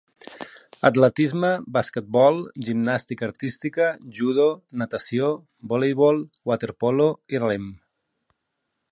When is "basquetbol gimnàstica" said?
1.75-3.27